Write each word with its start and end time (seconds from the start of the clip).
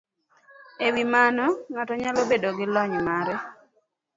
E 0.85 0.87
wi 0.93 1.03
mano, 1.13 1.45
ng'ato 1.71 1.93
nyalo 2.01 2.21
bedo 2.31 2.49
gi 2.57 2.65
lony 2.73 2.95
mar 3.07 3.27